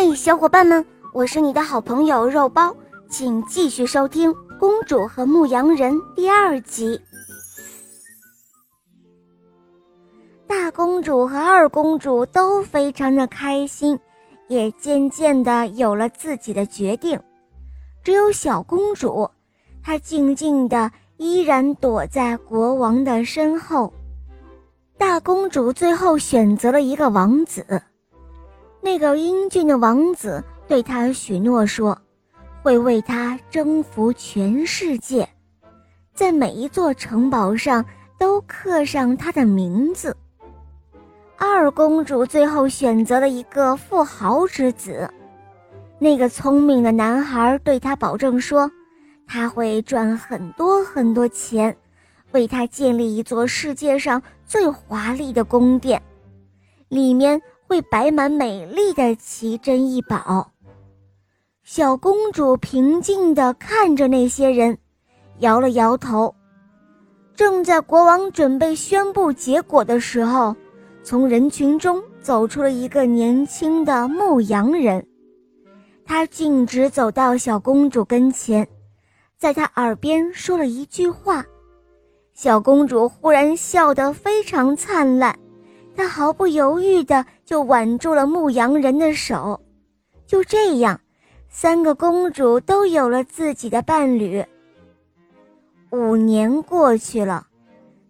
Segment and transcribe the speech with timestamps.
[0.00, 2.72] 嘿，小伙伴们，我是你的好朋友肉包，
[3.10, 7.00] 请继续收听《公主和牧羊人》第二集。
[10.46, 13.98] 大公主和二公主都非常的开心，
[14.46, 17.20] 也渐渐的有了自己的决定。
[18.04, 19.28] 只有小公主，
[19.82, 23.92] 她静静的依然躲在国王的身后。
[24.96, 27.82] 大公主最后选择了一个王子。
[28.80, 31.98] 那个英俊的王子对她许诺说，
[32.62, 35.28] 会为她征服全世界，
[36.14, 37.84] 在每一座城堡上
[38.18, 40.16] 都刻上他的名字。
[41.36, 45.08] 二公主最后选择了一个富豪之子，
[45.98, 48.70] 那个聪明的男孩对她保证说，
[49.26, 51.76] 他会赚很多很多钱，
[52.32, 56.00] 为她建立一座世界上最华丽的宫殿，
[56.88, 57.42] 里面。
[57.68, 60.50] 会摆满美丽的奇珍异宝。
[61.62, 64.78] 小公主平静地看着那些人，
[65.40, 66.34] 摇了摇头。
[67.36, 70.56] 正在国王准备宣布结果的时候，
[71.02, 75.06] 从人群中走出了一个年轻的牧羊人。
[76.06, 78.66] 他径直走到小公主跟前，
[79.36, 81.44] 在她耳边说了一句话。
[82.32, 85.38] 小公主忽然笑得非常灿烂。
[85.94, 89.58] 她毫不犹豫地就挽住了牧羊人的手，
[90.26, 91.00] 就这样，
[91.48, 94.44] 三个公主都有了自己的伴侣。
[95.90, 97.46] 五年过去了，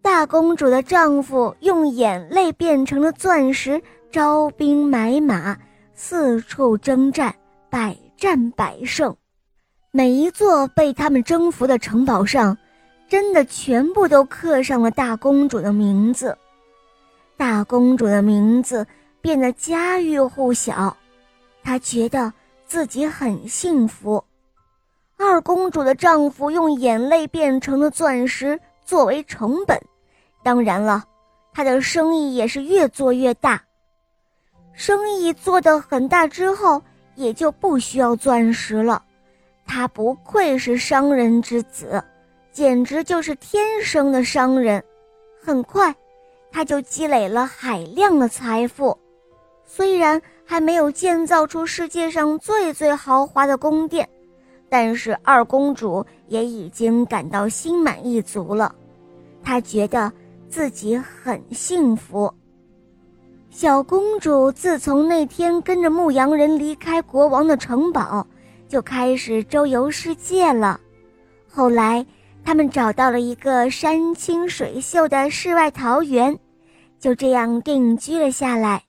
[0.00, 5.58] 大公主的丈夫用眼泪变成了钻石，招兵买马，
[5.92, 7.34] 四处征战，
[7.68, 9.14] 百战百胜。
[9.90, 12.56] 每一座被他们征服的城堡上，
[13.06, 16.38] 真的全部都刻上了大公主的名字。
[17.36, 18.86] 大公主的名字
[19.26, 20.96] 变得家喻户晓，
[21.64, 22.32] 她觉得
[22.64, 24.22] 自己很幸福。
[25.18, 29.76] 二公主的丈夫用眼泪变成了钻石作为成本，
[30.44, 31.02] 当然了，
[31.52, 33.60] 他的生意也是越做越大。
[34.74, 36.80] 生意做得很大之后，
[37.16, 39.02] 也就不需要钻石了。
[39.66, 42.00] 他不愧是商人之子，
[42.52, 44.84] 简直就是天生的商人。
[45.42, 45.92] 很快。
[46.52, 48.96] 他就积累了海量的财富，
[49.66, 54.08] 虽然还没有建造出世界上最最豪华的宫殿，
[54.68, 58.74] 但是二公主也已经感到心满意足了。
[59.42, 60.10] 她觉得
[60.48, 62.32] 自己很幸福。
[63.50, 68.26] 小公主自从那天跟着牧羊人离开国王的城堡，
[68.68, 70.80] 就开始周游世界了。
[71.48, 72.04] 后来，
[72.44, 76.38] 他们找到了一个山清水秀的世外桃源。
[76.98, 78.85] 就这样定居了下来。